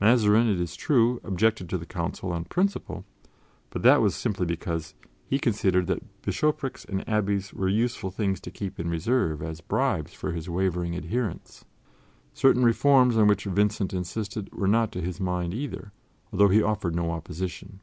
Mazarin, 0.00 0.48
it 0.48 0.60
is 0.60 0.74
true, 0.74 1.20
objected 1.22 1.68
to 1.68 1.78
the 1.78 1.86
Council 1.86 2.32
on 2.32 2.46
principle, 2.46 3.04
but 3.70 3.82
that 3.82 4.00
was 4.02 4.16
simply 4.16 4.44
because 4.44 4.94
he 5.24 5.38
considered 5.38 5.86
that 5.86 6.20
bishoprics 6.22 6.84
and 6.84 7.08
abbeys 7.08 7.54
were 7.54 7.68
useful 7.68 8.10
things 8.10 8.40
to 8.40 8.50
keep 8.50 8.80
in 8.80 8.90
reserve 8.90 9.40
as 9.40 9.60
bribes 9.60 10.12
for 10.12 10.32
his 10.32 10.50
wavering 10.50 10.96
adherents. 10.96 11.64
Certain 12.34 12.64
reforms 12.64 13.16
on 13.16 13.28
which 13.28 13.44
Vincent 13.44 13.94
insisted 13.94 14.52
were 14.52 14.66
not 14.66 14.90
to 14.90 15.00
his 15.00 15.20
mind 15.20 15.54
either, 15.54 15.92
although 16.32 16.48
he 16.48 16.60
offered 16.60 16.96
no 16.96 17.12
opposition. 17.12 17.78